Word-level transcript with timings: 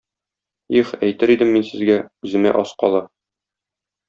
Их, 0.79 0.93
әйтер 1.07 1.33
идем 1.33 1.51
мин 1.57 1.67
сезгә, 1.67 1.99
үземә 2.29 2.55
аз 2.63 2.73
кала! 2.85 3.05